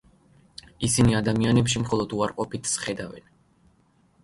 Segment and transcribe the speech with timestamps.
[0.87, 3.31] ისინი ადამიანებში მხოლოდ უარყოფითს ხედავენ.